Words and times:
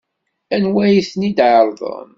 Anwa 0.55 0.81
ay 0.85 0.97
ten-id-iɛerḍen? 1.09 2.09